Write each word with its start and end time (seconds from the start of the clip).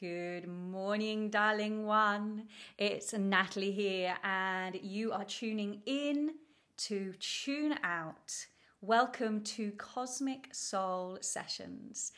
Good 0.00 0.48
morning, 0.48 1.28
darling 1.28 1.84
one. 1.84 2.44
It's 2.78 3.12
Natalie 3.12 3.70
here, 3.70 4.16
and 4.24 4.74
you 4.80 5.12
are 5.12 5.26
tuning 5.26 5.82
in 5.84 6.36
to 6.78 7.12
Tune 7.20 7.74
Out. 7.84 8.46
Welcome 8.80 9.42
to 9.42 9.72
Cosmic 9.72 10.48
Soul 10.52 11.18
Sessions. 11.20 12.12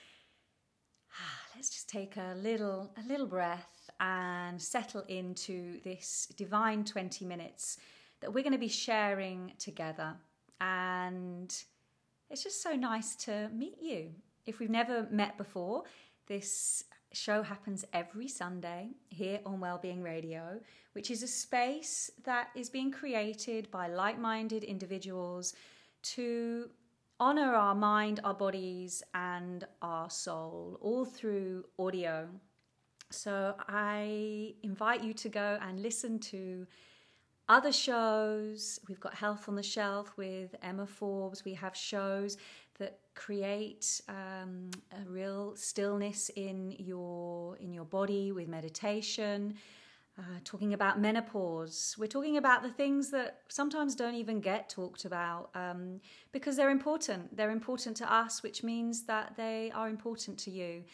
Ah, 1.12 1.40
let's 1.56 1.70
just 1.70 1.88
take 1.88 2.16
a 2.16 2.36
little 2.36 2.92
a 3.04 3.08
little 3.08 3.26
breath 3.26 3.90
and 3.98 4.62
settle 4.62 5.02
into 5.08 5.80
this 5.80 6.32
divine 6.36 6.84
20 6.84 7.24
minutes 7.24 7.78
that 8.20 8.32
we're 8.32 8.44
going 8.44 8.52
to 8.52 8.58
be 8.60 8.68
sharing 8.68 9.54
together. 9.58 10.14
And 10.60 11.52
it's 12.30 12.44
just 12.44 12.62
so 12.62 12.76
nice 12.76 13.16
to 13.24 13.48
meet 13.52 13.78
you. 13.82 14.12
If 14.46 14.60
we've 14.60 14.70
never 14.70 15.08
met 15.10 15.36
before, 15.36 15.82
this 16.26 16.84
show 17.12 17.42
happens 17.42 17.84
every 17.92 18.28
Sunday 18.28 18.90
here 19.10 19.40
on 19.44 19.60
Wellbeing 19.60 20.02
Radio, 20.02 20.60
which 20.92 21.10
is 21.10 21.22
a 21.22 21.28
space 21.28 22.10
that 22.24 22.48
is 22.54 22.70
being 22.70 22.90
created 22.90 23.70
by 23.70 23.88
like 23.88 24.18
minded 24.18 24.64
individuals 24.64 25.54
to 26.02 26.70
honor 27.20 27.54
our 27.54 27.74
mind, 27.74 28.20
our 28.24 28.34
bodies, 28.34 29.02
and 29.14 29.66
our 29.80 30.10
soul, 30.10 30.78
all 30.80 31.04
through 31.04 31.64
audio. 31.78 32.28
So 33.10 33.54
I 33.68 34.54
invite 34.62 35.04
you 35.04 35.12
to 35.14 35.28
go 35.28 35.58
and 35.60 35.82
listen 35.82 36.18
to 36.20 36.66
other 37.52 37.72
shows. 37.72 38.80
We've 38.88 38.98
got 38.98 39.14
Health 39.14 39.46
on 39.48 39.56
the 39.56 39.62
Shelf 39.62 40.14
with 40.16 40.54
Emma 40.62 40.86
Forbes. 40.86 41.44
We 41.44 41.52
have 41.54 41.76
shows 41.76 42.38
that 42.78 42.98
create 43.14 44.00
um, 44.08 44.70
a 44.90 45.08
real 45.08 45.54
stillness 45.54 46.30
in 46.34 46.74
your 46.78 47.56
in 47.58 47.72
your 47.72 47.84
body 47.84 48.32
with 48.32 48.48
meditation. 48.48 49.54
Uh, 50.18 50.38
talking 50.44 50.74
about 50.74 51.00
menopause, 51.00 51.96
we're 51.98 52.06
talking 52.06 52.36
about 52.36 52.62
the 52.62 52.68
things 52.68 53.10
that 53.10 53.38
sometimes 53.48 53.94
don't 53.94 54.14
even 54.14 54.40
get 54.40 54.68
talked 54.68 55.06
about 55.06 55.48
um, 55.54 56.00
because 56.32 56.54
they're 56.54 56.68
important. 56.68 57.34
They're 57.34 57.50
important 57.50 57.96
to 57.98 58.12
us, 58.12 58.42
which 58.42 58.62
means 58.62 59.04
that 59.04 59.36
they 59.38 59.70
are 59.74 59.88
important 59.88 60.38
to 60.40 60.50
you. 60.50 60.84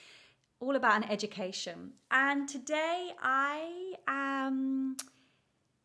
All 0.60 0.76
about 0.76 1.02
an 1.02 1.10
education. 1.10 1.94
And 2.12 2.48
today 2.48 3.10
I 3.20 3.94
am 4.06 4.96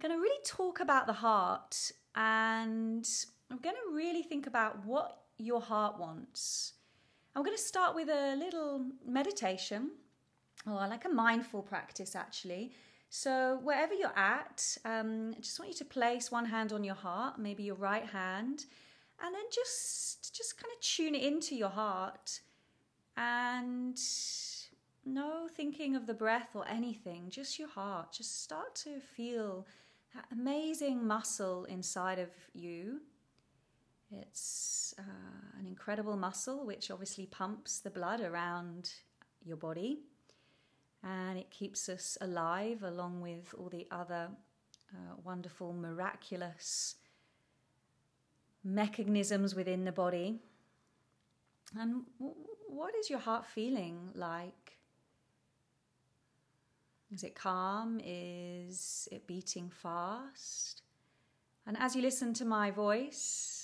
going 0.03 0.13
to 0.13 0.21
really 0.21 0.43
talk 0.43 0.81
about 0.81 1.07
the 1.07 1.13
heart 1.13 1.91
and 2.13 3.07
I'm 3.49 3.57
going 3.59 3.75
to 3.75 3.95
really 3.95 4.21
think 4.21 4.47
about 4.47 4.85
what 4.85 5.21
your 5.37 5.61
heart 5.61 5.97
wants. 5.97 6.73
I'm 7.33 7.41
going 7.41 7.55
to 7.55 7.63
start 7.63 7.95
with 7.95 8.09
a 8.09 8.35
little 8.35 8.85
meditation 9.07 9.91
or 10.67 10.73
like 10.73 11.05
a 11.05 11.09
mindful 11.09 11.61
practice 11.61 12.17
actually. 12.17 12.73
So, 13.09 13.59
wherever 13.63 13.93
you're 13.93 14.17
at, 14.17 14.75
um, 14.85 15.35
I 15.37 15.39
just 15.39 15.57
want 15.59 15.71
you 15.71 15.77
to 15.77 15.85
place 15.85 16.31
one 16.31 16.45
hand 16.45 16.73
on 16.73 16.83
your 16.83 16.95
heart, 16.95 17.38
maybe 17.39 17.63
your 17.63 17.75
right 17.75 18.05
hand, 18.05 18.65
and 19.23 19.35
then 19.35 19.43
just 19.53 20.35
just 20.35 20.57
kind 20.57 20.71
of 20.75 20.81
tune 20.81 21.13
into 21.15 21.55
your 21.55 21.69
heart 21.69 22.41
and 23.15 23.99
no 25.05 25.47
thinking 25.55 25.95
of 25.95 26.07
the 26.07 26.13
breath 26.13 26.49
or 26.55 26.67
anything, 26.67 27.29
just 27.29 27.59
your 27.59 27.69
heart. 27.69 28.11
Just 28.11 28.43
start 28.43 28.73
to 28.75 28.99
feel 28.99 29.67
that 30.14 30.25
amazing 30.31 31.06
muscle 31.06 31.66
inside 31.66 32.19
of 32.19 32.30
you 32.53 33.02
it's 34.11 34.94
uh, 35.00 35.59
an 35.59 35.66
incredible 35.66 36.16
muscle 36.16 36.66
which 36.66 36.92
obviously 36.92 37.25
pumps 37.25 37.80
the 37.80 37.89
blood 37.89 38.22
around 38.22 38.91
your 39.44 39.57
body 39.57 40.00
and 41.03 41.38
it 41.38 41.50
keeps 41.50 41.90
us 41.90 42.18
alive 42.22 42.84
along 42.84 43.22
with 43.22 43.53
all 43.57 43.69
the 43.69 43.88
other 43.91 44.29
uh, 44.94 45.16
wonderful, 45.23 45.73
miraculous 45.73 46.96
mechanisms 48.63 49.56
within 49.56 49.84
the 49.84 49.91
body. 49.91 50.40
And 51.78 52.03
what 52.18 52.94
is 52.96 53.09
your 53.09 53.19
heart 53.19 53.46
feeling 53.46 54.09
like? 54.13 54.78
Is 57.13 57.24
it 57.24 57.35
calm? 57.35 58.01
Is 58.03 59.07
it 59.12 59.28
beating 59.28 59.69
fast? 59.69 60.81
And 61.68 61.78
as 61.78 61.96
you 61.96 62.01
listen 62.01 62.34
to 62.35 62.46
my 62.46 62.72
voice, 62.72 63.63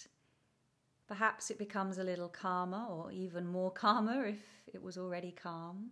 Perhaps 1.10 1.50
it 1.50 1.58
becomes 1.58 1.98
a 1.98 2.04
little 2.04 2.30
calmer 2.30 2.86
or 2.88 3.12
even 3.12 3.48
more 3.48 3.72
calmer 3.84 4.28
if 4.28 4.44
it 4.72 4.82
was 4.82 4.96
already 4.96 5.32
calm. 5.32 5.90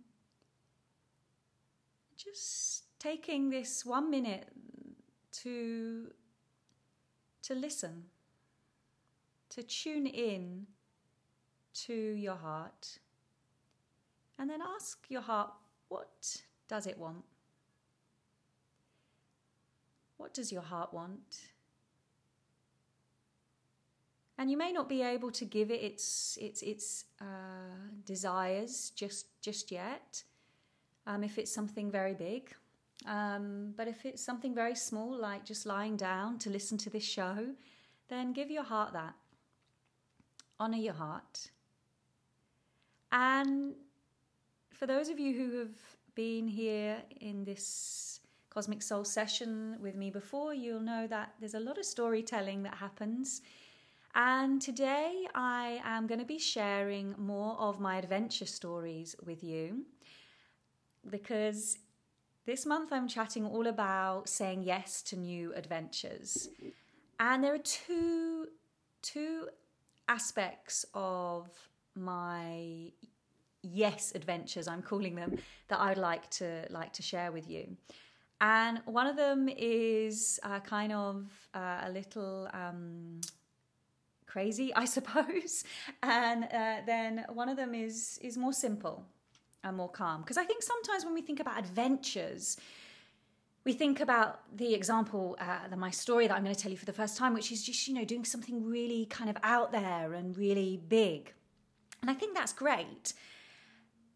Just 2.16 2.84
taking 3.00 3.50
this 3.50 3.84
one 3.84 4.10
minute 4.10 4.48
to, 5.32 6.12
to 7.42 7.54
listen, 7.56 8.04
to 9.50 9.64
tune 9.64 10.06
in 10.06 10.68
to 11.74 11.92
your 11.92 12.36
heart, 12.36 13.00
and 14.38 14.48
then 14.48 14.60
ask 14.62 15.04
your 15.08 15.22
heart, 15.22 15.50
what 15.88 16.42
does 16.68 16.86
it 16.86 16.96
want? 16.96 17.24
What 20.18 20.34
does 20.34 20.52
your 20.52 20.62
heart 20.62 20.92
want? 20.92 21.48
and 24.38 24.48
you 24.50 24.56
may 24.56 24.70
not 24.70 24.88
be 24.88 25.02
able 25.02 25.32
to 25.32 25.44
give 25.44 25.70
it 25.70 25.82
its 25.82 26.38
its 26.40 26.62
its 26.62 27.04
uh, 27.20 27.90
desires 28.06 28.90
just 28.94 29.26
just 29.42 29.70
yet. 29.72 30.22
Um, 31.06 31.24
if 31.24 31.38
it's 31.38 31.52
something 31.52 31.90
very 31.90 32.14
big, 32.14 32.54
um, 33.06 33.72
but 33.76 33.88
if 33.88 34.04
it's 34.04 34.22
something 34.22 34.54
very 34.54 34.74
small, 34.74 35.16
like 35.18 35.44
just 35.44 35.66
lying 35.66 35.96
down 35.96 36.38
to 36.40 36.50
listen 36.50 36.78
to 36.78 36.90
this 36.90 37.04
show, 37.04 37.48
then 38.08 38.32
give 38.32 38.50
your 38.50 38.62
heart 38.62 38.92
that. 38.92 39.14
Honor 40.60 40.76
your 40.76 40.94
heart. 40.94 41.50
And 43.10 43.74
for 44.70 44.86
those 44.86 45.08
of 45.08 45.18
you 45.18 45.32
who 45.34 45.58
have 45.60 45.78
been 46.14 46.46
here 46.46 46.98
in 47.20 47.44
this 47.44 48.20
Cosmic 48.50 48.82
Soul 48.82 49.04
session 49.04 49.76
with 49.80 49.94
me 49.94 50.10
before, 50.10 50.54
you'll 50.54 50.80
know 50.80 51.06
that 51.06 51.34
there's 51.40 51.54
a 51.54 51.60
lot 51.60 51.78
of 51.78 51.84
storytelling 51.84 52.62
that 52.64 52.74
happens 52.74 53.42
and 54.14 54.60
today 54.60 55.28
I 55.34 55.80
am 55.84 56.08
going 56.08 56.18
to 56.18 56.26
be 56.26 56.40
sharing 56.40 57.14
more 57.18 57.56
of 57.58 57.78
my 57.78 57.98
adventure 57.98 58.46
stories 58.46 59.14
with 59.24 59.44
you 59.44 59.84
because 61.08 61.78
this 62.44 62.66
month 62.66 62.92
I'm 62.92 63.06
chatting 63.06 63.46
all 63.46 63.66
about 63.66 64.28
saying 64.28 64.62
yes 64.62 65.02
to 65.02 65.16
new 65.16 65.54
adventures. 65.54 66.48
And 67.20 67.44
there 67.44 67.54
are 67.54 67.58
two 67.58 68.48
two 69.02 69.48
aspects 70.08 70.84
of 70.94 71.48
my 71.94 72.90
yes 73.62 74.12
adventures 74.16 74.66
I'm 74.66 74.82
calling 74.82 75.14
them 75.14 75.38
that 75.68 75.78
I'd 75.78 75.98
like 75.98 76.28
to 76.30 76.66
like 76.70 76.92
to 76.94 77.02
share 77.02 77.30
with 77.30 77.48
you. 77.48 77.76
And 78.40 78.80
one 78.84 79.06
of 79.06 79.16
them 79.16 79.48
is 79.48 80.38
uh, 80.42 80.60
kind 80.60 80.92
of 80.92 81.26
uh, 81.54 81.82
a 81.84 81.90
little 81.90 82.48
um, 82.52 83.20
crazy, 84.26 84.72
I 84.82 84.84
suppose. 84.84 85.64
And 86.02 86.44
uh, 86.44 86.76
then 86.86 87.24
one 87.32 87.48
of 87.48 87.56
them 87.56 87.74
is 87.74 88.18
is 88.22 88.36
more 88.36 88.52
simple 88.52 89.04
and 89.64 89.76
more 89.76 89.88
calm. 89.90 90.20
Because 90.20 90.36
I 90.36 90.44
think 90.44 90.62
sometimes 90.62 91.04
when 91.04 91.14
we 91.14 91.22
think 91.22 91.40
about 91.40 91.58
adventures, 91.58 92.56
we 93.64 93.72
think 93.72 94.00
about 94.00 94.40
the 94.56 94.72
example, 94.74 95.36
uh, 95.40 95.68
the, 95.68 95.76
my 95.76 95.90
story 95.90 96.28
that 96.28 96.34
I'm 96.34 96.44
going 96.44 96.54
to 96.54 96.60
tell 96.60 96.70
you 96.70 96.78
for 96.78 96.86
the 96.86 96.92
first 96.92 97.16
time, 97.16 97.34
which 97.34 97.50
is 97.50 97.62
just 97.62 97.88
you 97.88 97.94
know 97.94 98.04
doing 98.04 98.24
something 98.24 98.64
really 98.64 99.06
kind 99.06 99.30
of 99.30 99.36
out 99.42 99.72
there 99.72 100.12
and 100.12 100.36
really 100.36 100.80
big. 100.88 101.32
And 102.00 102.10
I 102.10 102.14
think 102.14 102.36
that's 102.36 102.52
great. 102.52 103.12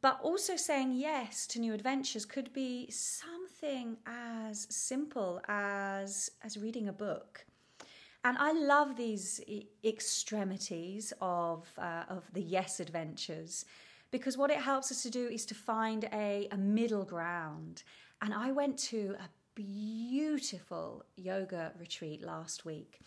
But 0.02 0.20
also 0.22 0.56
saying 0.56 0.94
yes 0.94 1.46
to 1.49 1.60
new 1.60 1.72
adventures 1.72 2.26
could 2.26 2.52
be 2.52 2.90
something 2.90 3.96
as 4.06 4.66
simple 4.69 5.40
as 5.49 6.31
as 6.43 6.58
reading 6.58 6.88
a 6.88 6.93
book 6.93 7.46
and 8.25 8.38
I 8.38 8.52
love 8.52 8.96
these 8.96 9.40
extremities 9.84 11.12
of, 11.20 11.66
uh, 11.76 12.04
of 12.08 12.22
the 12.32 12.43
yes 12.43 12.78
adventures 12.78 13.64
because 14.12 14.38
what 14.38 14.50
it 14.50 14.58
helps 14.58 14.93
us 14.93 15.02
to 15.02 15.10
do 15.10 15.26
is 15.26 15.44
to 15.46 15.54
find 15.54 16.04
a, 16.12 16.46
a 16.52 16.56
middle 16.56 17.04
ground. 17.04 17.82
And 18.20 18.32
I 18.32 18.52
went 18.52 18.78
to 18.90 19.16
a 19.19 19.28
beautiful 19.54 21.04
yoga 21.16 21.72
retreat 21.81 22.22
last 22.22 22.64
week. 22.64 23.00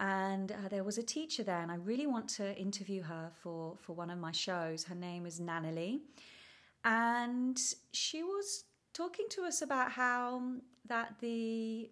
And 0.00 0.52
uh, 0.52 0.68
there 0.68 0.84
was 0.84 0.98
a 0.98 1.02
teacher 1.02 1.42
there, 1.42 1.60
and 1.60 1.72
I 1.72 1.76
really 1.76 2.06
want 2.06 2.28
to 2.30 2.56
interview 2.56 3.02
her 3.02 3.30
for, 3.42 3.76
for 3.80 3.94
one 3.94 4.10
of 4.10 4.18
my 4.18 4.30
shows. 4.30 4.84
Her 4.84 4.94
name 4.94 5.26
is 5.26 5.40
Nanalie. 5.40 6.00
And 6.84 7.58
she 7.92 8.22
was 8.22 8.64
talking 8.92 9.26
to 9.30 9.44
us 9.44 9.62
about 9.62 9.92
how 9.92 10.42
that 10.86 11.16
the 11.20 11.90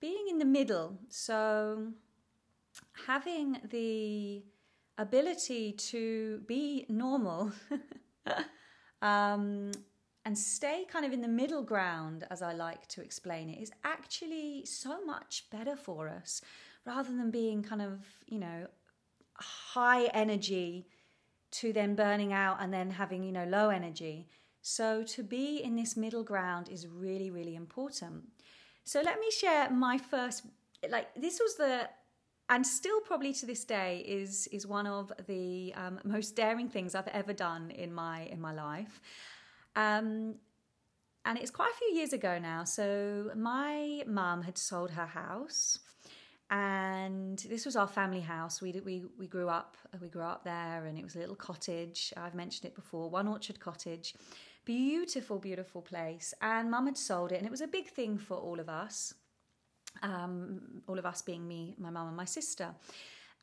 being 0.00 0.26
in 0.28 0.38
the 0.38 0.44
middle, 0.44 0.98
so 1.08 1.92
having 3.06 3.58
the 3.70 4.44
ability 4.98 5.72
to 5.72 6.40
be 6.46 6.86
normal 6.88 7.52
um, 9.02 9.70
and 10.24 10.36
stay 10.36 10.84
kind 10.90 11.04
of 11.04 11.12
in 11.12 11.20
the 11.20 11.28
middle 11.28 11.62
ground, 11.62 12.26
as 12.30 12.42
I 12.42 12.52
like 12.52 12.86
to 12.88 13.02
explain 13.02 13.48
it, 13.48 13.60
is 13.60 13.70
actually 13.84 14.64
so 14.66 15.04
much 15.04 15.44
better 15.50 15.76
for 15.76 16.08
us 16.08 16.40
rather 16.84 17.10
than 17.10 17.30
being 17.30 17.62
kind 17.62 17.82
of, 17.82 18.00
you 18.26 18.38
know, 18.38 18.66
high 19.34 20.06
energy 20.06 20.86
to 21.60 21.72
then 21.72 21.94
burning 21.94 22.32
out 22.32 22.58
and 22.60 22.72
then 22.72 22.90
having, 22.90 23.22
you 23.22 23.32
know, 23.32 23.44
low 23.44 23.68
energy. 23.70 24.28
So 24.62 25.02
to 25.04 25.22
be 25.22 25.62
in 25.62 25.76
this 25.76 25.96
middle 25.96 26.24
ground 26.24 26.68
is 26.68 26.86
really, 26.86 27.30
really 27.30 27.54
important. 27.54 28.24
So 28.84 29.00
let 29.00 29.20
me 29.20 29.30
share 29.30 29.70
my 29.70 29.98
first, 29.98 30.44
like, 30.88 31.08
this 31.14 31.38
was 31.40 31.56
the 31.56 31.88
and 32.48 32.64
still 32.64 33.00
probably 33.00 33.32
to 33.32 33.46
this 33.46 33.64
day 33.64 34.04
is 34.06 34.46
is 34.52 34.66
one 34.66 34.86
of 34.86 35.12
the 35.26 35.74
um, 35.76 35.98
most 36.04 36.36
daring 36.36 36.68
things 36.68 36.94
I've 36.94 37.08
ever 37.08 37.32
done 37.32 37.70
in 37.70 37.92
my 37.92 38.22
in 38.26 38.40
my 38.40 38.52
life. 38.52 39.00
Um, 39.74 40.36
and 41.24 41.38
it's 41.38 41.50
quite 41.50 41.72
a 41.72 41.76
few 41.76 41.92
years 41.98 42.12
ago 42.12 42.38
now. 42.38 42.62
So 42.62 43.32
my 43.34 44.04
mum 44.06 44.42
had 44.42 44.56
sold 44.56 44.92
her 44.92 45.06
house, 45.06 45.80
and 46.50 47.38
this 47.48 47.64
was 47.64 47.76
our 47.76 47.88
family 47.88 48.20
house. 48.20 48.62
We 48.62 48.72
we 48.84 49.04
we 49.18 49.26
grew 49.26 49.48
up 49.48 49.76
we 50.00 50.08
grew 50.08 50.22
up 50.22 50.44
there, 50.44 50.86
and 50.86 50.98
it 50.98 51.04
was 51.04 51.16
a 51.16 51.18
little 51.18 51.36
cottage. 51.36 52.12
I've 52.16 52.34
mentioned 52.34 52.66
it 52.66 52.74
before, 52.74 53.10
one 53.10 53.28
orchard 53.28 53.60
cottage, 53.60 54.14
beautiful, 54.64 55.38
beautiful 55.38 55.82
place. 55.82 56.34
And 56.40 56.70
mum 56.70 56.86
had 56.86 56.98
sold 56.98 57.32
it, 57.32 57.36
and 57.36 57.46
it 57.46 57.50
was 57.50 57.60
a 57.60 57.66
big 57.66 57.88
thing 57.88 58.18
for 58.18 58.36
all 58.36 58.60
of 58.60 58.68
us 58.68 59.14
um, 60.02 60.82
all 60.88 60.98
of 60.98 61.06
us 61.06 61.22
being 61.22 61.46
me, 61.46 61.74
my 61.78 61.90
mum, 61.90 62.08
and 62.08 62.16
my 62.16 62.24
sister. 62.24 62.74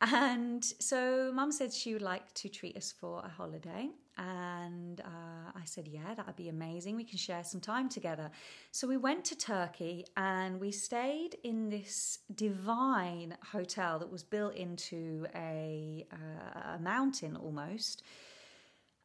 And 0.02 0.64
so 0.64 1.32
mum 1.34 1.52
said 1.52 1.74
she 1.74 1.94
would 1.94 2.02
like 2.02 2.34
to 2.36 2.50
treat 2.50 2.76
us 2.76 2.92
for 2.92 3.24
a 3.26 3.30
holiday. 3.30 3.90
And 4.18 5.01
uh, 5.01 5.51
I 5.56 5.65
said, 5.65 5.88
yeah, 5.88 6.13
that 6.15 6.25
would 6.27 6.36
be 6.36 6.50
amazing. 6.50 6.95
We 6.95 7.04
can 7.04 7.18
share 7.18 7.44
some 7.44 7.62
time 7.62 7.89
together. 7.89 8.30
So 8.71 8.88
we 8.88 8.98
went 8.98 9.25
to 9.25 9.36
Turkey 9.36 10.06
and 10.15 10.60
we 10.60 10.71
stayed 10.71 11.38
in 11.44 11.69
this 11.69 12.19
divine 12.36 13.38
hotel 13.51 14.00
that 14.00 14.12
was 14.12 14.24
built 14.24 14.56
into 14.56 15.25
a, 15.36 16.06
uh, 16.12 16.75
a 16.75 16.80
mountain 16.80 17.36
almost. 17.36 18.04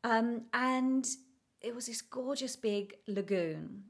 Um, 0.04 0.42
and 0.52 1.06
it 1.60 1.74
was 1.74 1.86
this 1.86 2.02
gorgeous 2.02 2.54
big 2.56 2.94
lagoon 3.06 3.84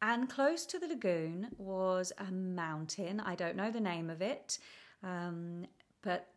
and 0.00 0.28
close 0.28 0.64
to 0.66 0.78
the 0.78 0.86
lagoon 0.86 1.48
was 1.56 2.12
a 2.18 2.30
mountain. 2.30 3.20
I 3.20 3.34
don't 3.34 3.56
know 3.56 3.70
the 3.70 3.80
name 3.80 4.10
of 4.10 4.22
it, 4.22 4.58
um, 5.02 5.66
but 6.02 6.28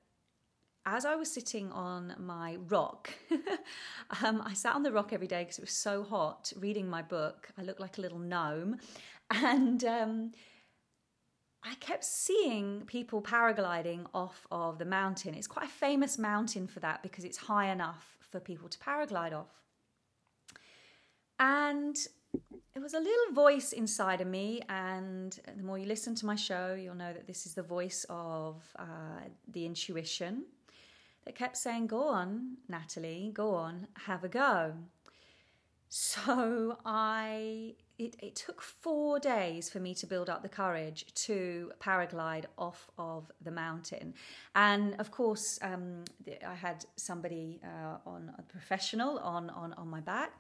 as 0.86 1.06
I 1.06 1.16
was 1.16 1.32
sitting 1.32 1.72
on 1.72 2.16
my 2.18 2.58
rock, 2.68 3.12
um, 4.24 4.42
I 4.44 4.54
sat 4.54 4.76
on 4.76 4.84
the 4.84 4.92
rock 4.92 5.14
every 5.14 5.28
day 5.28 5.44
because 5.44 5.60
it 5.60 5.64
was 5.64 5.72
so 5.72 6.04
hot 6.04 6.52
reading 6.60 6.90
my 6.90 7.02
book. 7.02 7.50
I 7.58 7.62
looked 7.62 7.80
like 7.80 7.98
a 7.98 8.02
little 8.02 8.20
gnome. 8.20 8.78
And 9.34 9.82
um, 9.86 10.32
I 11.64 11.76
kept 11.76 12.04
seeing 12.04 12.82
people 12.86 13.22
paragliding 13.22 14.08
off 14.14 14.46
of 14.52 14.78
the 14.78 14.84
mountain. 14.84 15.36
It's 15.36 15.48
quite 15.48 15.68
a 15.68 15.70
famous 15.70 16.18
mountain 16.18 16.68
for 16.68 16.82
that 16.82 17.02
because 17.02 17.24
it's 17.24 17.38
high 17.38 17.72
enough 17.72 18.18
for 18.30 18.42
people 18.42 18.68
to 18.68 18.78
paraglide 18.80 19.32
off. 19.32 19.62
And 21.40 21.96
it 22.76 22.80
was 22.82 22.94
a 22.94 23.00
little 23.00 23.34
voice 23.34 23.72
inside 23.72 24.20
of 24.20 24.28
me, 24.28 24.62
and 24.68 25.40
the 25.56 25.64
more 25.64 25.78
you 25.78 25.86
listen 25.86 26.14
to 26.16 26.26
my 26.26 26.36
show, 26.36 26.74
you'll 26.74 26.96
know 26.96 27.14
that 27.14 27.26
this 27.26 27.46
is 27.46 27.54
the 27.54 27.64
voice 27.64 28.06
of 28.10 28.64
uh, 28.78 29.30
the 29.48 29.66
intuition 29.66 30.44
that 31.26 31.36
kept 31.36 31.58
saying, 31.58 31.88
Go 31.88 32.08
on, 32.08 32.58
Natalie, 32.68 33.32
go 33.34 33.56
on, 33.56 33.88
have 34.06 34.24
a 34.24 34.28
go. 34.30 34.74
So 35.94 36.78
I, 36.86 37.74
it, 38.00 38.16
it 38.22 38.36
took 38.38 38.62
four 38.62 39.20
days 39.20 39.70
for 39.70 39.82
me 39.82 39.94
to 39.96 40.08
build 40.08 40.30
up 40.30 40.42
the 40.42 40.48
courage 40.48 41.06
to 41.26 41.74
paraglide 41.82 42.46
off 42.58 42.90
of 42.98 43.30
the 43.42 43.52
mountain. 43.52 44.14
And 44.56 44.96
of 45.00 45.12
course, 45.12 45.60
um, 45.62 46.06
I 46.48 46.56
had 46.56 46.86
somebody 46.96 47.60
uh, 47.62 47.98
on 48.10 48.32
a 48.40 48.42
professional 48.44 49.20
on, 49.20 49.50
on, 49.50 49.74
on 49.74 49.90
my 49.90 50.00
back 50.00 50.32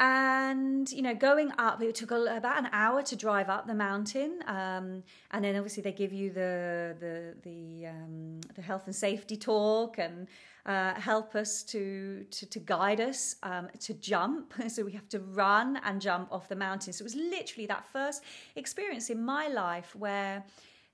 and 0.00 0.90
you 0.90 1.02
know 1.02 1.14
going 1.14 1.52
up 1.58 1.80
it 1.82 1.94
took 1.94 2.10
about 2.10 2.58
an 2.58 2.68
hour 2.72 3.02
to 3.02 3.14
drive 3.14 3.50
up 3.50 3.66
the 3.66 3.74
mountain 3.74 4.40
um, 4.46 5.02
and 5.30 5.44
then 5.44 5.54
obviously 5.56 5.82
they 5.82 5.92
give 5.92 6.12
you 6.12 6.30
the 6.30 6.96
the 6.98 7.34
the, 7.42 7.86
um, 7.86 8.40
the 8.54 8.62
health 8.62 8.84
and 8.86 8.96
safety 8.96 9.36
talk 9.36 9.98
and 9.98 10.26
uh, 10.66 10.94
help 10.94 11.34
us 11.34 11.62
to 11.62 12.24
to, 12.30 12.46
to 12.46 12.58
guide 12.58 13.00
us 13.00 13.36
um, 13.42 13.68
to 13.78 13.94
jump. 13.94 14.52
So 14.68 14.84
we 14.84 14.92
have 14.92 15.08
to 15.08 15.18
run 15.18 15.80
and 15.84 16.00
jump 16.00 16.28
off 16.30 16.48
the 16.48 16.54
mountain. 16.54 16.92
So 16.92 17.02
it 17.02 17.04
was 17.04 17.16
literally 17.16 17.66
that 17.66 17.84
first 17.86 18.22
experience 18.54 19.10
in 19.10 19.22
my 19.22 19.48
life 19.48 19.96
where 19.96 20.44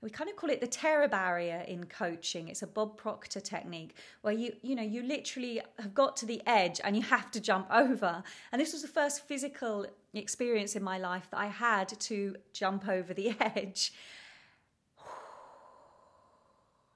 we 0.01 0.09
kind 0.09 0.29
of 0.29 0.35
call 0.35 0.49
it 0.49 0.61
the 0.61 0.67
terror 0.67 1.07
barrier 1.07 1.63
in 1.67 1.85
coaching 1.85 2.47
it's 2.49 2.61
a 2.61 2.67
bob 2.67 2.97
proctor 2.97 3.39
technique 3.39 3.95
where 4.21 4.33
you 4.33 4.53
you 4.61 4.75
know 4.75 4.83
you 4.83 5.01
literally 5.03 5.61
have 5.79 5.93
got 5.93 6.15
to 6.15 6.25
the 6.25 6.41
edge 6.45 6.79
and 6.83 6.95
you 6.95 7.01
have 7.01 7.31
to 7.31 7.39
jump 7.39 7.67
over 7.71 8.23
and 8.51 8.61
this 8.61 8.73
was 8.73 8.81
the 8.81 8.87
first 8.87 9.27
physical 9.27 9.85
experience 10.13 10.75
in 10.75 10.83
my 10.83 10.97
life 10.97 11.27
that 11.31 11.37
i 11.37 11.47
had 11.47 11.87
to 11.99 12.35
jump 12.53 12.87
over 12.87 13.13
the 13.13 13.35
edge 13.55 13.91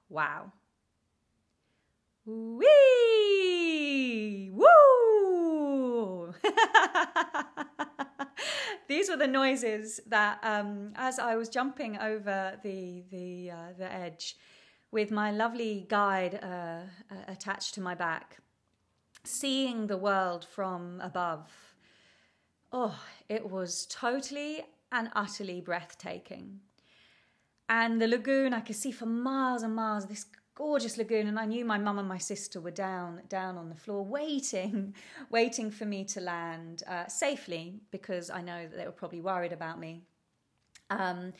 wow 0.08 0.52
Wee! 2.24 2.62
Woo! 4.52 6.32
these 8.88 9.08
were 9.08 9.16
the 9.16 9.26
noises 9.26 10.00
that, 10.06 10.38
um, 10.42 10.92
as 10.96 11.18
I 11.18 11.36
was 11.36 11.48
jumping 11.48 11.98
over 11.98 12.58
the 12.62 13.02
the 13.10 13.50
uh, 13.50 13.72
the 13.78 13.92
edge, 13.92 14.36
with 14.90 15.10
my 15.10 15.30
lovely 15.30 15.86
guide 15.88 16.40
uh, 16.42 16.46
uh, 16.46 17.14
attached 17.28 17.74
to 17.74 17.80
my 17.80 17.94
back, 17.94 18.38
seeing 19.24 19.86
the 19.86 19.96
world 19.96 20.44
from 20.44 21.00
above. 21.00 21.50
Oh, 22.72 22.98
it 23.28 23.50
was 23.50 23.86
totally 23.86 24.64
and 24.90 25.10
utterly 25.14 25.60
breathtaking. 25.60 26.60
And 27.68 28.00
the 28.00 28.06
lagoon, 28.06 28.52
I 28.52 28.60
could 28.60 28.76
see 28.76 28.92
for 28.92 29.06
miles 29.06 29.62
and 29.62 29.74
miles 29.74 30.06
this 30.06 30.26
gorgeous 30.54 30.98
lagoon 30.98 31.26
and 31.26 31.38
i 31.38 31.44
knew 31.46 31.64
my 31.64 31.78
mum 31.78 31.98
and 31.98 32.08
my 32.08 32.18
sister 32.18 32.60
were 32.60 32.70
down 32.70 33.20
down 33.28 33.56
on 33.56 33.68
the 33.68 33.74
floor 33.74 34.04
waiting 34.04 34.94
waiting 35.30 35.70
for 35.70 35.84
me 35.84 36.04
to 36.04 36.20
land 36.20 36.82
uh, 36.88 37.06
safely 37.06 37.80
because 37.90 38.30
i 38.30 38.40
know 38.40 38.66
that 38.66 38.76
they 38.76 38.84
were 38.84 38.92
probably 38.92 39.20
worried 39.20 39.52
about 39.52 39.78
me. 39.78 40.02
Um, 40.90 41.32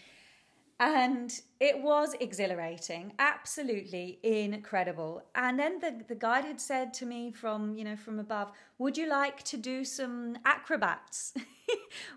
and 0.81 1.41
it 1.61 1.81
was 1.81 2.15
exhilarating 2.19 3.13
absolutely 3.21 4.19
incredible. 4.25 5.23
And 5.37 5.57
then 5.57 5.79
the, 5.79 6.03
the 6.09 6.17
guide 6.17 6.45
had 6.45 6.61
said 6.61 6.93
to 6.95 7.07
me 7.07 7.31
from 7.31 7.77
you 7.77 7.85
know 7.85 7.95
from 7.95 8.19
above 8.19 8.51
would 8.79 8.99
you 8.99 9.09
like 9.09 9.45
to 9.45 9.57
do 9.57 9.85
some 9.85 10.37
acrobats? 10.45 11.35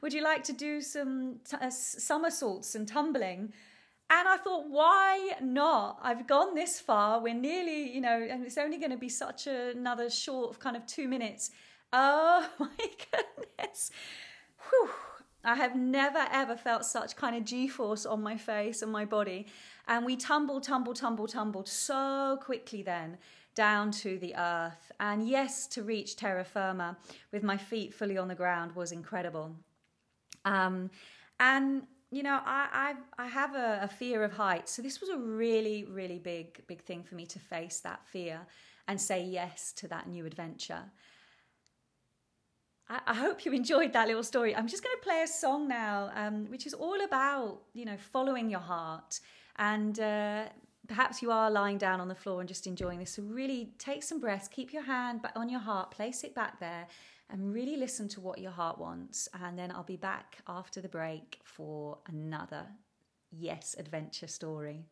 Would 0.02 0.14
you 0.14 0.24
like 0.24 0.44
to 0.46 0.54
do 0.54 0.82
some 0.82 1.38
t- 1.50 1.58
uh, 1.62 1.70
somersaults 1.70 2.76
and 2.76 2.88
tumbling 2.88 3.54
and 4.10 4.28
I 4.28 4.38
thought, 4.38 4.66
why 4.70 5.32
not? 5.42 6.00
I've 6.04 6.28
gone 6.28 6.54
this 6.54 6.80
far. 6.80 7.20
We're 7.20 7.34
nearly, 7.34 7.92
you 7.92 8.02
know, 8.02 8.28
and 8.30 8.46
it's 8.46 8.58
only 8.58 8.78
going 8.78 8.92
to 8.92 8.98
be 8.98 9.10
such 9.10 9.48
a, 9.48 9.72
another 9.72 10.10
short 10.10 10.60
kind 10.60 10.76
of 10.76 10.86
two 10.86 11.08
minutes. 11.08 11.50
Oh 11.92 12.48
my 12.60 12.68
goodness. 12.78 13.90
Whew. 14.70 14.90
I 15.44 15.56
have 15.56 15.76
never 15.76 16.26
ever 16.32 16.56
felt 16.56 16.86
such 16.86 17.16
kind 17.16 17.36
of 17.36 17.46
G 17.46 17.68
force 17.68 18.06
on 18.06 18.22
my 18.22 18.36
face 18.36 18.82
and 18.82 18.92
my 18.92 19.06
body. 19.06 19.48
And 19.88 20.06
we 20.06 20.16
tumbled, 20.16 20.64
tumbled, 20.64 20.96
tumbled, 20.96 21.30
tumbled 21.30 21.68
so 21.68 22.40
quickly 22.42 22.82
then 22.82 23.18
down 23.56 23.90
to 23.90 24.20
the 24.20 24.36
earth. 24.36 24.92
And 25.00 25.28
yes, 25.28 25.66
to 25.68 25.84
reach 25.84 26.16
terra 26.16 26.44
firma 26.44 26.98
with 27.32 27.44
my 27.44 27.58
feet 27.58 27.94
fully 27.94 28.18
on 28.18 28.28
the 28.28 28.36
ground 28.36 28.76
was 28.76 28.92
incredible. 28.92 29.56
Um, 30.44 30.90
and 31.40 31.84
you 32.12 32.24
know, 32.24 32.40
I 32.46 32.96
I, 33.18 33.24
I 33.24 33.28
have 33.28 33.56
a, 33.56 33.80
a, 33.84 33.88
fear 33.88 34.24
of 34.24 34.34
heights, 34.34 34.72
so 34.74 34.82
this 34.82 35.02
was 35.02 35.10
a 35.10 35.18
really 35.18 35.86
really 35.86 36.20
big 36.20 36.66
big 36.68 36.84
thing 36.84 37.04
for 37.04 37.16
me 37.16 37.26
to 37.28 37.40
face 37.40 37.80
that 37.82 38.06
fear 38.06 38.42
and 38.88 39.00
say 39.00 39.24
yes 39.24 39.72
to 39.74 39.88
that 39.88 40.08
new 40.08 40.26
adventure. 40.26 40.84
I, 42.88 43.00
I 43.08 43.14
hope 43.16 43.46
you 43.46 43.52
enjoyed 43.54 43.94
that 43.94 44.08
little 44.08 44.24
story. 44.24 44.56
I'm 44.56 44.68
just 44.68 44.84
going 44.84 44.96
to 44.96 45.04
play 45.04 45.24
a 45.24 45.28
song 45.28 45.68
now, 45.68 46.12
um, 46.16 46.46
which 46.50 46.68
is 46.68 46.74
all 46.74 47.04
about 47.04 47.62
you 47.74 47.86
know 47.86 47.98
following 47.98 48.50
your 48.50 48.62
heart 48.62 49.20
and. 49.58 50.00
Uh, 50.00 50.46
perhaps 50.88 51.20
you 51.20 51.32
are 51.32 51.50
lying 51.50 51.80
down 51.80 52.00
on 52.00 52.08
the 52.08 52.14
floor 52.14 52.40
and 52.42 52.48
just 52.48 52.68
enjoying 52.68 53.00
this. 53.00 53.12
So, 53.16 53.24
really 53.24 53.74
take 53.80 54.04
some 54.04 54.20
breaths, 54.20 54.48
keep 54.48 54.72
your 54.72 54.84
hand 54.84 55.22
on 55.36 55.50
your 55.50 55.60
heart, 55.60 55.90
place 55.90 56.24
it 56.24 56.36
back 56.36 56.60
there, 56.60 56.86
and 57.30 57.54
really 57.54 57.76
listen 57.78 58.08
to 58.10 58.22
what 58.22 58.40
your 58.40 58.52
heart 58.52 58.78
wants. 58.78 59.28
And 59.34 59.58
then 59.58 59.72
I'll 59.72 59.84
be 59.84 59.98
back 59.98 60.38
after 60.48 60.82
the 60.82 60.90
break 60.90 61.40
for 61.44 61.98
another 62.08 62.68
Yes 63.32 63.76
Adventure 63.78 64.28
story. 64.28 64.86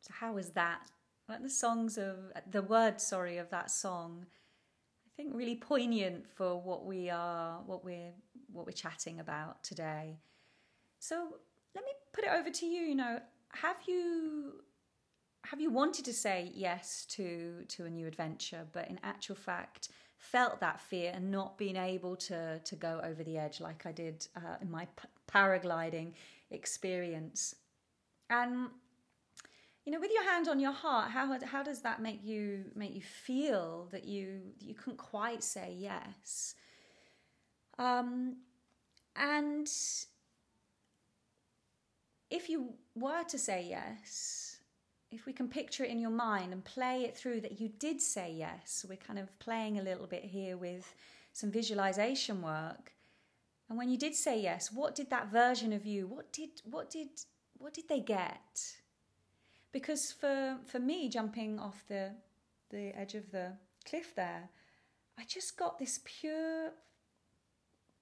So, 0.00 0.12
how 0.14 0.32
was 0.32 0.50
that? 0.50 0.86
Like 1.28 1.42
the 1.42 1.50
songs 1.50 1.96
of 1.98 2.16
the 2.50 2.62
words, 2.62 3.06
sorry, 3.06 3.38
of 3.38 3.50
that 3.50 3.70
song, 3.70 4.26
I 5.06 5.10
think 5.16 5.34
really 5.34 5.56
poignant 5.56 6.26
for 6.34 6.60
what 6.60 6.86
we 6.86 7.10
are, 7.10 7.60
what 7.66 7.84
we're 7.84 8.12
what 8.52 8.66
we're 8.66 8.72
chatting 8.72 9.20
about 9.20 9.62
today. 9.64 10.18
So 10.98 11.36
let 11.74 11.84
me 11.84 11.92
put 12.12 12.24
it 12.24 12.30
over 12.30 12.50
to 12.50 12.66
you. 12.66 12.82
You 12.82 12.94
know, 12.94 13.20
have 13.52 13.76
you 13.86 14.62
have 15.44 15.60
you 15.60 15.70
wanted 15.70 16.04
to 16.04 16.12
say 16.12 16.50
yes 16.54 17.06
to 17.10 17.64
to 17.68 17.84
a 17.86 17.90
new 17.90 18.06
adventure, 18.06 18.66
but 18.72 18.88
in 18.88 19.00
actual 19.02 19.36
fact 19.36 19.88
felt 20.18 20.60
that 20.60 20.78
fear 20.80 21.12
and 21.14 21.30
not 21.30 21.56
being 21.56 21.76
able 21.76 22.14
to 22.14 22.58
to 22.58 22.76
go 22.76 23.00
over 23.02 23.24
the 23.24 23.38
edge 23.38 23.60
like 23.60 23.86
I 23.86 23.92
did 23.92 24.26
uh, 24.36 24.56
in 24.60 24.70
my 24.70 24.86
p- 24.96 25.08
paragliding 25.28 26.12
experience? 26.50 27.54
And 28.28 28.68
you 29.86 29.92
know, 29.92 30.00
with 30.00 30.12
your 30.12 30.24
hand 30.24 30.46
on 30.46 30.60
your 30.60 30.72
heart, 30.72 31.10
how 31.10 31.38
how 31.44 31.62
does 31.62 31.80
that 31.82 32.02
make 32.02 32.22
you 32.22 32.66
make 32.74 32.94
you 32.94 33.00
feel 33.00 33.88
that 33.92 34.04
you 34.04 34.40
you 34.60 34.74
couldn't 34.74 34.98
quite 34.98 35.42
say 35.42 35.74
yes? 35.76 36.54
Um, 37.80 38.36
and 39.16 39.66
if 42.30 42.50
you 42.50 42.74
were 42.94 43.24
to 43.24 43.38
say 43.38 43.66
yes, 43.68 44.58
if 45.10 45.24
we 45.24 45.32
can 45.32 45.48
picture 45.48 45.82
it 45.82 45.90
in 45.90 45.98
your 45.98 46.10
mind 46.10 46.52
and 46.52 46.62
play 46.62 47.04
it 47.04 47.16
through 47.16 47.40
that 47.40 47.58
you 47.58 47.70
did 47.78 48.02
say 48.02 48.32
yes, 48.32 48.84
we're 48.88 48.96
kind 48.96 49.18
of 49.18 49.36
playing 49.38 49.78
a 49.78 49.82
little 49.82 50.06
bit 50.06 50.22
here 50.22 50.58
with 50.58 50.94
some 51.32 51.50
visualization 51.50 52.42
work. 52.42 52.92
And 53.70 53.78
when 53.78 53.88
you 53.88 53.96
did 53.96 54.14
say 54.14 54.38
yes, 54.38 54.70
what 54.70 54.94
did 54.94 55.08
that 55.08 55.32
version 55.32 55.72
of 55.72 55.86
you, 55.86 56.06
what 56.06 56.30
did 56.32 56.50
what 56.64 56.90
did 56.90 57.08
what 57.56 57.72
did 57.72 57.88
they 57.88 58.00
get? 58.00 58.76
Because 59.72 60.12
for 60.12 60.58
for 60.66 60.78
me 60.78 61.08
jumping 61.08 61.58
off 61.58 61.82
the 61.88 62.10
the 62.68 62.94
edge 62.94 63.14
of 63.14 63.30
the 63.30 63.52
cliff 63.86 64.14
there, 64.14 64.50
I 65.18 65.24
just 65.24 65.56
got 65.56 65.78
this 65.78 66.00
pure 66.04 66.72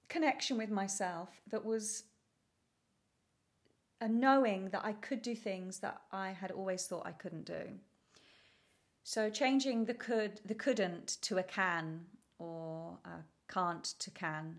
connection 0.09 0.57
with 0.57 0.69
myself 0.69 1.29
that 1.49 1.63
was 1.63 2.03
a 4.01 4.07
knowing 4.07 4.69
that 4.69 4.83
I 4.83 4.93
could 4.93 5.21
do 5.21 5.35
things 5.35 5.79
that 5.79 6.01
I 6.11 6.31
had 6.31 6.51
always 6.51 6.85
thought 6.85 7.05
I 7.05 7.11
couldn't 7.11 7.45
do. 7.45 7.63
So 9.03 9.29
changing 9.29 9.85
the 9.85 9.93
could 9.93 10.41
the 10.45 10.55
couldn't 10.55 11.17
to 11.21 11.37
a 11.37 11.43
can 11.43 12.01
or 12.37 12.97
a 13.05 13.23
can't 13.51 13.83
to 13.83 14.11
can. 14.11 14.57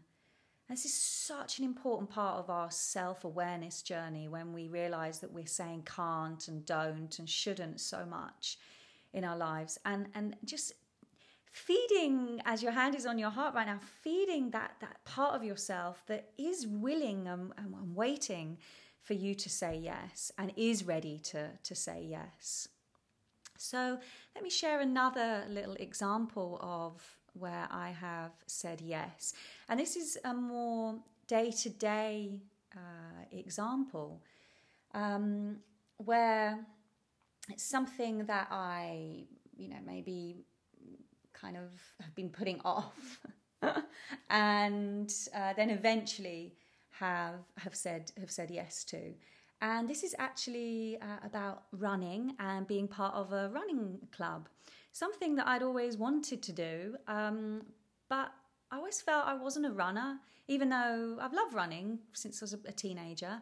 This 0.68 0.84
is 0.84 0.94
such 0.94 1.58
an 1.58 1.64
important 1.64 2.10
part 2.10 2.38
of 2.38 2.48
our 2.48 2.70
self 2.70 3.24
awareness 3.24 3.82
journey 3.82 4.28
when 4.28 4.52
we 4.52 4.68
realize 4.68 5.18
that 5.18 5.32
we're 5.32 5.46
saying 5.46 5.82
can't 5.84 6.46
and 6.46 6.64
don't 6.64 7.18
and 7.18 7.28
shouldn't 7.28 7.80
so 7.80 8.04
much 8.04 8.58
in 9.12 9.24
our 9.24 9.36
lives. 9.36 9.78
And, 9.84 10.06
and 10.14 10.36
just 10.44 10.72
feeding, 11.50 12.40
as 12.44 12.62
your 12.62 12.72
hand 12.72 12.94
is 12.94 13.06
on 13.06 13.18
your 13.18 13.30
heart 13.30 13.54
right 13.54 13.66
now, 13.66 13.80
feeding 14.02 14.50
that, 14.50 14.74
that 14.80 15.04
part 15.04 15.34
of 15.34 15.44
yourself 15.44 16.02
that 16.06 16.30
is 16.38 16.66
willing 16.66 17.26
and, 17.26 17.52
and, 17.58 17.74
and 17.74 17.94
waiting 17.94 18.58
for 19.02 19.14
you 19.14 19.34
to 19.34 19.48
say 19.48 19.76
yes 19.76 20.30
and 20.38 20.52
is 20.56 20.84
ready 20.84 21.18
to, 21.18 21.48
to 21.62 21.74
say 21.74 22.06
yes. 22.08 22.68
So, 23.56 23.98
let 24.34 24.42
me 24.42 24.48
share 24.48 24.80
another 24.80 25.44
little 25.48 25.74
example 25.74 26.58
of 26.62 27.02
where 27.34 27.68
I 27.70 27.90
have 27.90 28.32
said 28.46 28.80
yes. 28.80 29.34
And 29.68 29.78
this 29.78 29.96
is 29.96 30.16
a 30.24 30.32
more 30.32 30.96
day 31.26 31.50
to 31.50 31.68
day 31.68 32.40
example 33.32 34.20
um, 34.94 35.56
where 35.98 36.58
it's 37.48 37.62
something 37.62 38.24
that 38.26 38.48
I, 38.50 39.24
you 39.56 39.68
know, 39.68 39.78
maybe 39.84 40.44
kind 41.40 41.56
of 41.56 41.70
have 42.00 42.14
been 42.14 42.30
putting 42.30 42.60
off. 42.64 43.20
and 44.30 45.12
uh, 45.34 45.52
then 45.54 45.70
eventually 45.70 46.54
have 46.90 47.40
have 47.58 47.74
said 47.74 48.12
have 48.18 48.30
said 48.30 48.50
yes 48.50 48.84
to. 48.84 49.14
And 49.62 49.88
this 49.88 50.02
is 50.02 50.14
actually 50.18 50.98
uh, 51.02 51.26
about 51.26 51.64
running 51.72 52.34
and 52.38 52.66
being 52.66 52.88
part 52.88 53.14
of 53.14 53.32
a 53.32 53.50
running 53.50 53.98
club, 54.10 54.48
something 54.92 55.34
that 55.36 55.46
I'd 55.46 55.62
always 55.62 55.98
wanted 55.98 56.42
to 56.42 56.52
do, 56.52 56.96
um, 57.06 57.62
but 58.08 58.32
I 58.70 58.76
always 58.76 59.02
felt 59.02 59.26
I 59.26 59.34
wasn't 59.34 59.66
a 59.66 59.72
runner, 59.72 60.18
even 60.48 60.70
though 60.70 61.18
I've 61.20 61.34
loved 61.34 61.54
running 61.54 61.98
since 62.12 62.40
I 62.40 62.44
was 62.44 62.54
a, 62.54 62.72
teenager. 62.72 63.40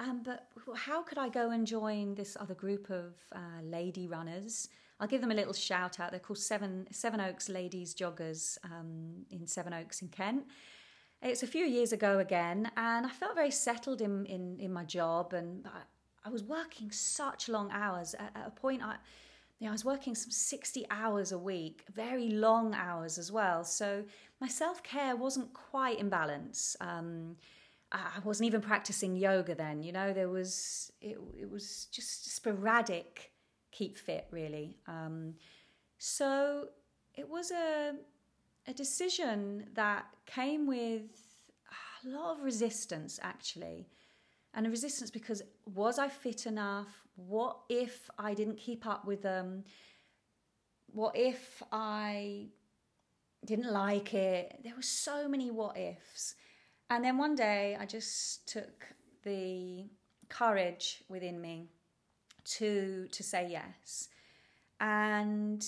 Um, 0.00 0.22
but 0.24 0.46
how 0.76 1.02
could 1.02 1.18
I 1.18 1.28
go 1.28 1.50
and 1.50 1.66
join 1.66 2.14
this 2.14 2.36
other 2.40 2.54
group 2.54 2.88
of 2.88 3.14
uh, 3.34 3.60
lady 3.62 4.06
runners? 4.06 4.68
I'll 5.00 5.08
give 5.08 5.20
them 5.20 5.30
a 5.30 5.34
little 5.34 5.52
shout 5.52 6.00
out. 6.00 6.10
They're 6.10 6.20
called 6.20 6.38
Seven 6.38 6.86
Sevenoaks 6.90 7.48
Ladies 7.48 7.94
Joggers 7.94 8.58
um, 8.64 9.26
in 9.30 9.46
Sevenoaks 9.46 10.02
in 10.02 10.08
Kent. 10.08 10.44
It's 11.22 11.42
a 11.42 11.46
few 11.46 11.64
years 11.64 11.92
ago 11.92 12.18
again, 12.18 12.70
and 12.76 13.06
I 13.06 13.10
felt 13.10 13.34
very 13.34 13.50
settled 13.50 14.00
in, 14.00 14.24
in, 14.26 14.58
in 14.60 14.72
my 14.72 14.84
job, 14.84 15.32
and 15.32 15.66
I, 15.66 16.28
I 16.28 16.30
was 16.30 16.44
working 16.44 16.90
such 16.92 17.48
long 17.48 17.70
hours. 17.72 18.14
At, 18.14 18.32
at 18.36 18.46
a 18.46 18.50
point, 18.50 18.82
I, 18.82 18.96
you 19.58 19.66
know, 19.66 19.70
I 19.70 19.72
was 19.72 19.84
working 19.84 20.14
some 20.14 20.30
60 20.30 20.86
hours 20.90 21.32
a 21.32 21.38
week, 21.38 21.84
very 21.92 22.28
long 22.30 22.74
hours 22.74 23.18
as 23.18 23.32
well. 23.32 23.64
So 23.64 24.04
my 24.40 24.48
self 24.48 24.82
care 24.82 25.16
wasn't 25.16 25.52
quite 25.52 25.98
in 25.98 26.08
balance. 26.08 26.76
Um, 26.80 27.36
I 27.90 28.18
wasn't 28.22 28.48
even 28.48 28.60
practicing 28.60 29.16
yoga 29.16 29.54
then, 29.54 29.82
you 29.82 29.92
know, 29.92 30.12
there 30.12 30.28
was, 30.28 30.92
it, 31.00 31.18
it 31.40 31.50
was 31.50 31.86
just 31.90 32.34
sporadic 32.34 33.32
keep 33.78 33.96
fit, 33.96 34.26
really. 34.32 34.76
Um, 34.88 35.34
so 35.98 36.68
it 37.14 37.28
was 37.28 37.50
a, 37.52 37.94
a 38.66 38.72
decision 38.72 39.66
that 39.74 40.06
came 40.26 40.66
with 40.66 41.10
a 42.04 42.08
lot 42.08 42.36
of 42.36 42.44
resistance, 42.44 43.20
actually. 43.22 43.86
And 44.54 44.66
a 44.66 44.70
resistance 44.70 45.10
because 45.10 45.42
was 45.64 45.98
I 45.98 46.08
fit 46.08 46.46
enough? 46.46 46.88
What 47.14 47.58
if 47.68 48.10
I 48.18 48.34
didn't 48.34 48.58
keep 48.58 48.86
up 48.86 49.04
with 49.06 49.22
them? 49.22 49.64
What 50.92 51.16
if 51.16 51.62
I 51.70 52.46
didn't 53.44 53.70
like 53.72 54.14
it? 54.14 54.60
There 54.64 54.74
were 54.74 54.82
so 54.82 55.28
many 55.28 55.50
what 55.50 55.76
ifs. 55.76 56.34
And 56.90 57.04
then 57.04 57.18
one 57.18 57.36
day 57.36 57.76
I 57.78 57.86
just 57.86 58.48
took 58.48 58.86
the 59.22 59.84
courage 60.28 61.04
within 61.08 61.40
me 61.40 61.68
to 62.56 63.08
to 63.10 63.22
say 63.22 63.48
yes. 63.50 64.08
And 64.80 65.64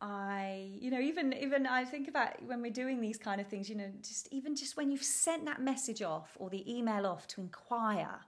I, 0.00 0.70
you 0.80 0.90
know, 0.90 1.00
even 1.00 1.32
even 1.32 1.66
I 1.66 1.84
think 1.84 2.08
about 2.08 2.42
when 2.42 2.60
we're 2.60 2.72
doing 2.72 3.00
these 3.00 3.18
kind 3.18 3.40
of 3.40 3.46
things, 3.46 3.68
you 3.68 3.76
know, 3.76 3.90
just 4.02 4.28
even 4.30 4.54
just 4.54 4.76
when 4.76 4.90
you've 4.90 5.02
sent 5.02 5.46
that 5.46 5.60
message 5.62 6.02
off 6.02 6.36
or 6.38 6.50
the 6.50 6.64
email 6.70 7.06
off 7.06 7.26
to 7.28 7.40
inquire, 7.40 8.18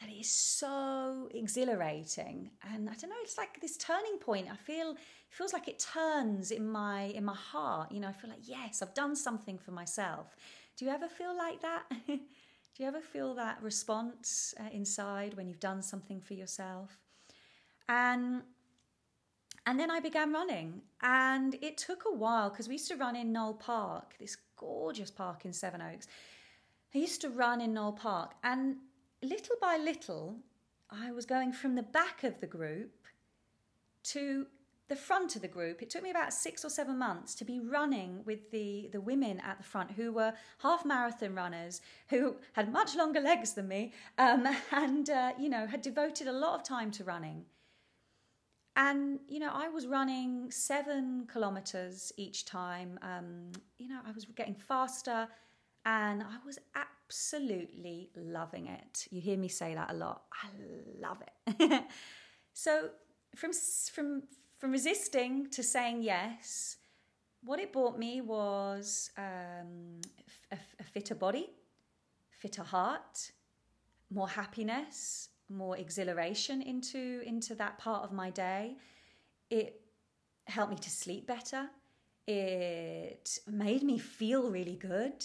that 0.00 0.10
is 0.10 0.30
so 0.30 1.28
exhilarating. 1.32 2.50
And 2.70 2.88
I 2.90 2.94
don't 2.94 3.10
know, 3.10 3.16
it's 3.22 3.38
like 3.38 3.60
this 3.60 3.76
turning 3.76 4.18
point. 4.18 4.48
I 4.52 4.56
feel 4.56 4.90
it 4.90 4.98
feels 5.30 5.52
like 5.52 5.68
it 5.68 5.78
turns 5.78 6.50
in 6.50 6.68
my 6.68 7.04
in 7.04 7.24
my 7.24 7.34
heart. 7.34 7.92
You 7.92 8.00
know, 8.00 8.08
I 8.08 8.12
feel 8.12 8.30
like 8.30 8.46
yes, 8.48 8.82
I've 8.82 8.94
done 8.94 9.16
something 9.16 9.58
for 9.58 9.70
myself. 9.70 10.36
Do 10.76 10.84
you 10.84 10.90
ever 10.90 11.08
feel 11.08 11.36
like 11.36 11.62
that? 11.62 11.84
Do 12.06 12.82
you 12.82 12.88
ever 12.88 13.00
feel 13.00 13.34
that 13.36 13.62
response 13.62 14.52
uh, 14.60 14.68
inside 14.70 15.32
when 15.32 15.48
you've 15.48 15.60
done 15.60 15.80
something 15.80 16.20
for 16.20 16.34
yourself? 16.34 17.05
And 17.88 18.42
and 19.68 19.80
then 19.80 19.90
I 19.90 19.98
began 19.98 20.32
running, 20.32 20.82
and 21.02 21.56
it 21.60 21.76
took 21.76 22.04
a 22.06 22.14
while 22.14 22.50
because 22.50 22.68
we 22.68 22.74
used 22.74 22.88
to 22.88 22.96
run 22.96 23.16
in 23.16 23.32
Knole 23.32 23.58
Park, 23.58 24.14
this 24.20 24.36
gorgeous 24.56 25.10
park 25.10 25.44
in 25.44 25.52
Sevenoaks. 25.52 26.06
I 26.94 26.98
used 26.98 27.20
to 27.22 27.30
run 27.30 27.60
in 27.60 27.74
Knole 27.74 27.96
Park, 27.96 28.34
and 28.44 28.76
little 29.22 29.56
by 29.60 29.76
little, 29.76 30.36
I 30.88 31.10
was 31.10 31.26
going 31.26 31.52
from 31.52 31.74
the 31.74 31.82
back 31.82 32.22
of 32.22 32.40
the 32.40 32.46
group 32.46 32.92
to 34.04 34.46
the 34.88 34.96
front 34.96 35.34
of 35.34 35.42
the 35.42 35.48
group. 35.48 35.82
It 35.82 35.90
took 35.90 36.02
me 36.02 36.10
about 36.10 36.32
six 36.32 36.64
or 36.64 36.70
seven 36.70 36.96
months 36.96 37.34
to 37.36 37.44
be 37.44 37.58
running 37.58 38.22
with 38.24 38.50
the, 38.52 38.88
the 38.92 39.00
women 39.00 39.40
at 39.40 39.58
the 39.58 39.64
front 39.64 39.90
who 39.90 40.12
were 40.12 40.32
half 40.58 40.84
marathon 40.84 41.34
runners 41.34 41.80
who 42.08 42.36
had 42.52 42.72
much 42.72 42.94
longer 42.94 43.20
legs 43.20 43.54
than 43.54 43.66
me 43.66 43.92
um, 44.18 44.46
and, 44.70 45.10
uh, 45.10 45.32
you 45.38 45.48
know, 45.48 45.66
had 45.66 45.82
devoted 45.82 46.28
a 46.28 46.32
lot 46.32 46.54
of 46.54 46.62
time 46.62 46.92
to 46.92 47.04
running. 47.04 47.44
And, 48.76 49.20
you 49.26 49.38
know, 49.38 49.50
I 49.52 49.68
was 49.68 49.86
running 49.86 50.50
seven 50.50 51.26
kilometers 51.32 52.12
each 52.18 52.44
time. 52.44 52.98
Um, 53.00 53.52
you 53.78 53.88
know, 53.88 54.00
I 54.06 54.12
was 54.12 54.26
getting 54.26 54.54
faster 54.54 55.26
and 55.86 56.22
I 56.22 56.36
was 56.44 56.58
absolutely 56.74 58.10
loving 58.14 58.66
it. 58.66 59.08
You 59.10 59.22
hear 59.22 59.38
me 59.38 59.48
say 59.48 59.74
that 59.74 59.90
a 59.90 59.94
lot. 59.94 60.24
I 60.30 60.48
love 61.00 61.22
it. 61.48 61.84
so, 62.52 62.90
from, 63.34 63.50
from, 63.92 64.24
from 64.58 64.72
resisting 64.72 65.48
to 65.50 65.62
saying 65.62 66.02
yes, 66.02 66.76
what 67.42 67.60
it 67.60 67.72
brought 67.72 67.98
me 67.98 68.20
was 68.20 69.10
um, 69.16 70.02
a, 70.52 70.56
a 70.80 70.84
fitter 70.84 71.14
body, 71.14 71.48
fitter 72.30 72.62
heart, 72.62 73.30
more 74.10 74.28
happiness, 74.28 75.30
more 75.48 75.76
exhilaration 75.76 76.62
into 76.62 77.22
into 77.24 77.54
that 77.54 77.78
part 77.78 78.04
of 78.04 78.12
my 78.12 78.30
day. 78.30 78.76
It 79.50 79.80
helped 80.46 80.70
me 80.70 80.78
to 80.78 80.90
sleep 80.90 81.26
better. 81.26 81.68
It 82.26 83.38
made 83.46 83.82
me 83.82 83.98
feel 83.98 84.50
really 84.50 84.76
good. 84.76 85.24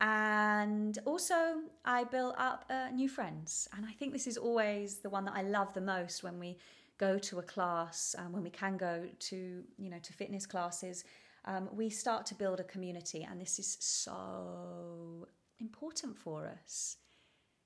And 0.00 0.98
also, 1.04 1.60
I 1.84 2.04
built 2.04 2.34
up 2.36 2.64
uh, 2.68 2.88
new 2.90 3.08
friends. 3.08 3.68
And 3.76 3.86
I 3.86 3.92
think 3.92 4.12
this 4.12 4.26
is 4.26 4.36
always 4.36 4.98
the 4.98 5.08
one 5.08 5.24
that 5.26 5.34
I 5.36 5.42
love 5.42 5.72
the 5.74 5.80
most 5.80 6.24
when 6.24 6.40
we 6.40 6.58
go 6.98 7.18
to 7.18 7.38
a 7.38 7.42
class, 7.42 8.16
um, 8.18 8.32
when 8.32 8.42
we 8.42 8.50
can 8.50 8.76
go 8.76 9.04
to, 9.18 9.62
you 9.78 9.90
know, 9.90 9.98
to 10.02 10.12
fitness 10.12 10.44
classes. 10.44 11.04
Um, 11.44 11.68
we 11.72 11.88
start 11.88 12.26
to 12.26 12.34
build 12.34 12.58
a 12.58 12.64
community, 12.64 13.26
and 13.28 13.40
this 13.40 13.58
is 13.58 13.76
so 13.80 15.28
important 15.60 16.16
for 16.16 16.48
us. 16.48 16.96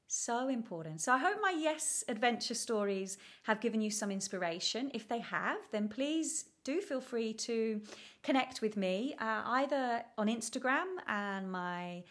So 0.09 0.49
important. 0.49 1.01
So 1.01 1.13
I 1.13 1.19
hope 1.19 1.39
my 1.43 1.51
Yes 1.51 2.05
Adventure 2.09 2.55
stories 2.55 3.19
have 3.43 3.61
given 3.61 3.81
you 3.81 3.91
some 3.91 4.13
inspiration. 4.13 4.91
If 4.95 5.09
they 5.09 5.19
have, 5.19 5.59
then 5.73 5.89
please 5.89 6.45
do 6.63 6.81
feel 6.81 7.01
free 7.01 7.33
to 7.33 7.81
connect 8.23 8.61
with 8.61 8.77
me 8.77 9.17
uh, 9.19 9.43
either 9.47 10.05
on 10.17 10.29
Instagram, 10.29 10.87
and 11.09 11.51
my 11.51 12.05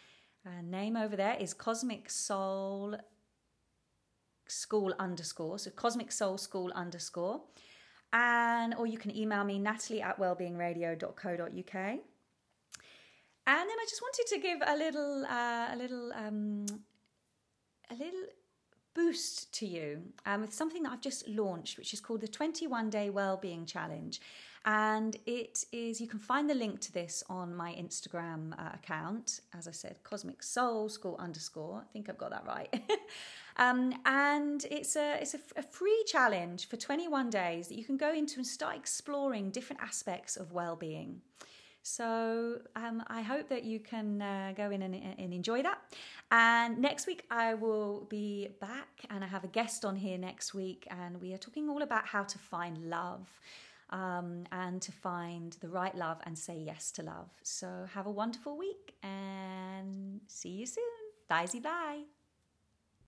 uh, 0.46 0.62
name 0.62 0.96
over 0.96 1.16
there 1.16 1.36
is 1.40 1.54
Cosmic 1.54 2.10
Soul 2.10 2.96
School 4.46 4.94
underscore. 4.98 5.58
So 5.58 5.70
Cosmic 5.70 6.12
Soul 6.12 6.36
School 6.38 6.70
underscore. 6.74 7.40
And 8.12 8.74
or 8.74 8.86
you 8.86 8.98
can 8.98 9.14
email 9.16 9.42
me 9.44 9.58
natalie 9.58 10.02
at 10.02 10.18
wellbeingradio.co.uk. 10.18 11.74
And 13.48 13.68
then 13.68 13.78
I 13.80 13.86
just 13.88 14.02
wanted 14.02 14.26
to 14.28 14.38
give 14.38 14.58
a 14.66 14.76
little, 14.76 15.26
uh, 15.26 15.68
a 15.72 15.76
little 15.76 16.12
um, 16.12 16.66
a 17.90 17.94
little 17.94 18.24
boost 18.94 19.52
to 19.52 19.66
you 19.66 20.02
um, 20.24 20.40
with 20.40 20.54
something 20.54 20.82
that 20.82 20.92
I've 20.92 21.00
just 21.00 21.28
launched, 21.28 21.76
which 21.78 21.92
is 21.92 22.00
called 22.00 22.22
the 22.22 22.28
21 22.28 22.90
Day 22.90 23.10
Wellbeing 23.10 23.66
Challenge. 23.66 24.20
And 24.64 25.16
it 25.26 25.64
is, 25.70 26.00
you 26.00 26.08
can 26.08 26.18
find 26.18 26.50
the 26.50 26.54
link 26.54 26.80
to 26.80 26.92
this 26.92 27.22
on 27.28 27.54
my 27.54 27.72
Instagram 27.74 28.52
uh, 28.58 28.70
account. 28.74 29.40
As 29.56 29.68
I 29.68 29.70
said, 29.70 29.96
Cosmic 30.02 30.42
Soul 30.42 30.88
School 30.88 31.16
underscore. 31.20 31.84
I 31.88 31.92
think 31.92 32.08
I've 32.08 32.18
got 32.18 32.30
that 32.30 32.44
right. 32.46 32.82
um, 33.58 33.94
and 34.04 34.64
it's 34.68 34.96
a 34.96 35.18
it's 35.20 35.34
a, 35.34 35.38
a 35.56 35.62
free 35.62 36.02
challenge 36.08 36.68
for 36.68 36.76
21 36.76 37.30
days 37.30 37.68
that 37.68 37.78
you 37.78 37.84
can 37.84 37.96
go 37.96 38.12
into 38.12 38.38
and 38.38 38.46
start 38.46 38.74
exploring 38.74 39.50
different 39.50 39.82
aspects 39.82 40.36
of 40.36 40.50
well-being. 40.50 41.20
So 41.86 42.58
um, 42.74 43.04
I 43.06 43.22
hope 43.22 43.48
that 43.48 43.62
you 43.62 43.78
can 43.78 44.20
uh, 44.20 44.54
go 44.56 44.72
in 44.72 44.82
and, 44.82 44.92
and, 44.92 45.32
enjoy 45.32 45.62
that. 45.62 45.78
And 46.32 46.78
next 46.78 47.06
week 47.06 47.22
I 47.30 47.54
will 47.54 48.08
be 48.10 48.48
back, 48.60 48.88
and 49.08 49.22
I 49.22 49.28
have 49.28 49.44
a 49.44 49.48
guest 49.48 49.84
on 49.84 49.94
here 49.94 50.18
next 50.18 50.52
week, 50.52 50.88
and 50.90 51.20
we 51.22 51.32
are 51.32 51.38
talking 51.38 51.68
all 51.68 51.82
about 51.82 52.04
how 52.04 52.24
to 52.24 52.38
find 52.38 52.90
love. 52.90 53.28
Um, 53.90 54.46
and 54.50 54.82
to 54.82 54.90
find 54.90 55.52
the 55.60 55.68
right 55.68 55.94
love 55.94 56.18
and 56.26 56.36
say 56.36 56.58
yes 56.58 56.90
to 56.90 57.04
love. 57.04 57.30
So, 57.44 57.86
have 57.94 58.06
a 58.06 58.10
wonderful 58.10 58.58
week 58.58 58.96
and 59.04 60.22
see 60.26 60.48
you 60.48 60.66
soon. 60.66 60.82
Bye, 61.28 61.46
bye. 61.62 62.15